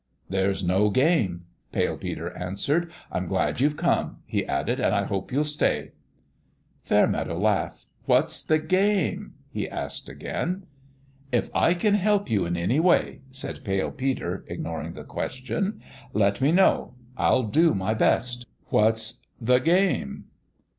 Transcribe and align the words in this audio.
"There's 0.29 0.63
no 0.63 0.89
game," 0.89 1.45
Pale 1.71 1.97
Peter 1.99 2.35
answered. 2.35 2.89
"I'm 3.11 3.27
glad 3.27 3.61
you've 3.61 3.77
come," 3.77 4.17
he 4.25 4.43
added, 4.43 4.79
"and 4.79 4.95
I 4.95 5.03
hope 5.03 5.31
you'll 5.31 5.43
stay." 5.43 5.91
Fairmeadow 6.81 7.37
laughed." 7.37 7.85
What's 8.07 8.41
the 8.41 8.57
game?" 8.57 9.35
he 9.53 9.69
asked 9.69 10.09
again." 10.09 10.65
If 11.41 11.51
I 11.53 11.75
can 11.75 11.93
help 11.93 12.31
you 12.31 12.47
in 12.47 12.57
any 12.57 12.79
way," 12.79 13.21
said 13.29 13.63
Pale 13.63 13.91
Peter, 13.91 14.43
ignoring 14.47 14.93
the 14.93 15.03
question," 15.03 15.83
let 16.23 16.41
me 16.41 16.51
know. 16.51 16.95
I'll 17.15 17.43
do 17.43 17.75
my 17.75 17.93
best." 17.93 18.47
"What's 18.69 19.21
the 19.39 19.59
game?" 19.59 20.25